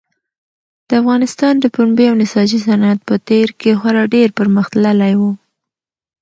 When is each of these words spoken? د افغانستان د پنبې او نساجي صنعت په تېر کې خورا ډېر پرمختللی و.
د 0.87 0.89
افغانستان 1.01 1.53
د 1.59 1.65
پنبې 1.75 2.05
او 2.09 2.15
نساجي 2.21 2.59
صنعت 2.67 2.99
په 3.07 3.15
تېر 3.29 3.47
کې 3.59 3.77
خورا 3.79 4.03
ډېر 4.15 4.27
پرمختللی 4.39 5.13
و. 5.19 5.21